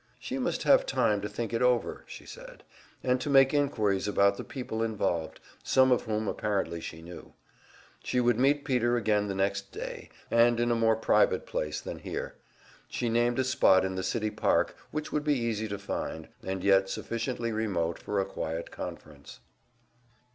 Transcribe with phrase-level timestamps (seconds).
[0.19, 2.63] She must have time to think it over, she said,
[3.03, 7.33] and to make inquiries about the people involved some of whom apparently she knew.
[8.03, 11.99] She would meet Peter again the next day, and in a more private place than
[11.99, 12.33] here.
[12.87, 16.63] She named a spot in the city park which would be easy to find, and
[16.63, 19.39] yet sufficiently remote for a quiet conference.